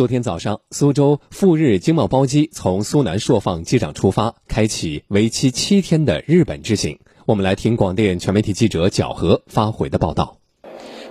[0.00, 6.98] 昨天早上，苏州赴日经贸包机从苏南硕放机场出发，开启为期七天的日本之行。
[7.26, 10.38] 我们来听广电全媒体记者角和发回的报道。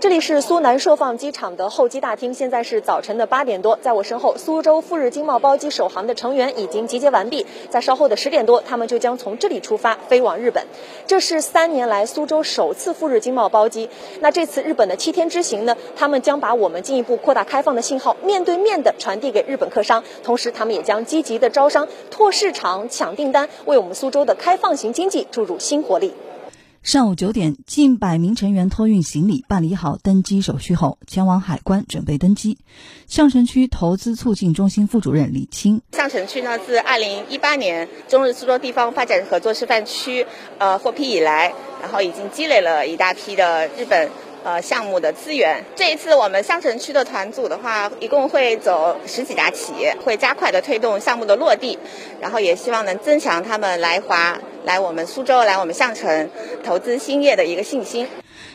[0.02, 10.66] 这里是苏南硕放机场的候机大厅，现在是早晨的八点多，在我身后，苏州赴日经贸包机首航的成员已经集结完毕，在稍后的十点多，他们就将从这里出发飞往日本。
[11.05, 13.90] 这是三年来苏州首次赴日经贸包机。
[14.22, 15.76] 那这次日本的七天之行呢？
[15.98, 26.13] 他们将把我们进一步扩大开放的信号面对面的传递给日本客商，同时他们也将积极的招商、拓市场、抢订单，为我们苏州的开放型经济注入新活力。
[26.82, 32.58] 上午九点，近百名成员托运行李，办理好登机手续后，前往海关准备登机。
[33.05, 40.26] 相城区投资促进中心副主任李青，相城区呢，自二零一八年中日苏州地方发展合作示范区
[40.58, 44.10] 呃获批以来，然后已经积累了一大批的日本。
[44.41, 45.66] 呃，项目的资源。
[45.76, 51.77] 这一次我们相城区的团组的话，一共会走十几家企业，会加快的推动项目的落地，
[52.22, 56.29] 然后也希望能增强他们来华、来我们苏州、来我们相城
[56.63, 58.07] 投资兴业的一个信心。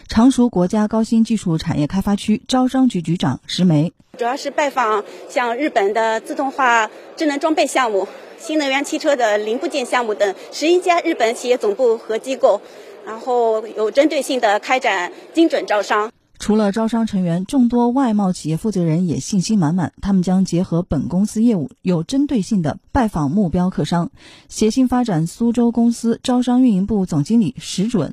[0.09, 8.07] 常熟国家高新技术产业开发区招商局局长石梅，主要是拜访像日本的自动化智能装备项目、
[8.39, 12.61] 新能源汽车的零部件项目等十一家日本企业总部和机构。
[13.07, 16.11] 然后有针对性的开展精准招商。
[16.45, 24.11] 除了招商成员，众多外贸企业负责人也信心满满，他们将结合本公司业务，有针对性的拜访目标客商。
[24.51, 28.13] 协信发展苏州公司招商运营部总经理石准：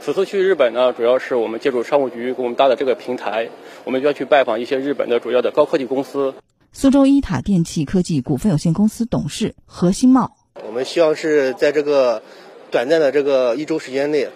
[0.00, 3.48] 此次去日本呢，主要是我们借助商务局给我们搭的这个平台，
[3.82, 6.34] 我们就要去拜访一些日本的主要的高科技公司。
[6.72, 12.22] 苏州伊塔电气科技股份有限公司董事何新茂：我们希望是在这个。
[12.70, 14.30] 短暂的这个一周时间内，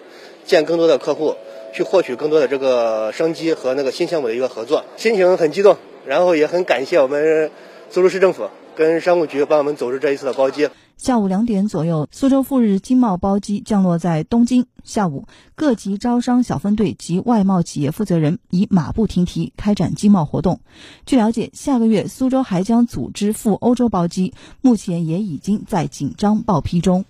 [0.45, 1.33] 见更多的客户，
[1.77, 7.51] 去获取更多的这个商机和那个新项目的一个合作，心情很激动，然后也很感谢我们
[7.91, 10.67] 苏州市政府跟商务局帮我们组织这一次的包机。
[10.97, 14.65] 下午两点左右，苏州赴日经贸包机降落在东京。
[14.83, 20.59] 下午，各级招商小分队及外贸企业负责人已马不停蹄开展经贸活动。
[21.05, 27.05] 据了解，下个月苏州还将组织赴欧洲包机，目前也已经在紧张报批中。